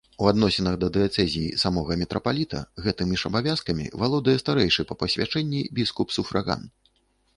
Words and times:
У 0.23 0.27
адносінах 0.29 0.77
да 0.83 0.87
дыяцэзіі 0.95 1.57
самога 1.63 1.97
мітрапаліта 2.03 2.63
гэтымі 2.85 3.19
ж 3.25 3.31
абавязкамі 3.31 3.85
валодае 4.05 4.35
старэйшы 4.45 4.81
па 4.93 4.99
пасвячэнні 5.03 5.61
біскуп-суфраган. 5.81 6.69